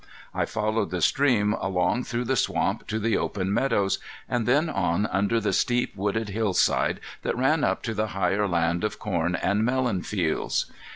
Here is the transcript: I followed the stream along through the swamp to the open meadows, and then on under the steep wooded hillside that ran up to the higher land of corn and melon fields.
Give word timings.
I 0.33 0.45
followed 0.45 0.89
the 0.89 0.99
stream 0.99 1.53
along 1.53 2.05
through 2.05 2.23
the 2.25 2.35
swamp 2.35 2.87
to 2.87 2.97
the 2.97 3.17
open 3.17 3.53
meadows, 3.53 3.99
and 4.27 4.47
then 4.47 4.67
on 4.67 5.05
under 5.05 5.39
the 5.39 5.53
steep 5.53 5.95
wooded 5.95 6.29
hillside 6.29 6.99
that 7.21 7.37
ran 7.37 7.63
up 7.63 7.83
to 7.83 7.93
the 7.93 8.07
higher 8.07 8.47
land 8.47 8.83
of 8.83 8.97
corn 8.97 9.35
and 9.35 9.63
melon 9.63 10.01
fields. 10.01 10.65